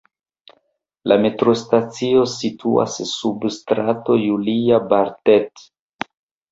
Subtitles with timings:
[1.11, 5.69] La metrostacio situas sub Strato Julia-Bartet.